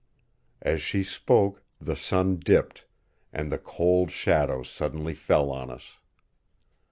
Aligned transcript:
'"As 0.71 0.81
she 0.81 1.03
spoke 1.03 1.61
the 1.79 1.95
sun 1.95 2.37
dipped, 2.37 2.87
and 3.31 3.51
the 3.51 3.59
cold 3.59 4.09
shadow 4.09 4.63
suddenly 4.63 5.13
fell 5.13 5.51
on 5.51 5.69
us. 5.69 5.97